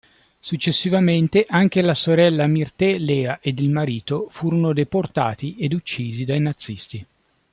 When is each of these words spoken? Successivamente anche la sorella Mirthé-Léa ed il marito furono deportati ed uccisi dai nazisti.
Successivamente 0.39 1.45
anche 1.47 1.83
la 1.83 1.93
sorella 1.93 2.47
Mirthé-Léa 2.47 3.37
ed 3.39 3.59
il 3.59 3.69
marito 3.69 4.29
furono 4.31 4.73
deportati 4.73 5.57
ed 5.57 5.73
uccisi 5.73 6.25
dai 6.25 6.39
nazisti. 6.39 7.05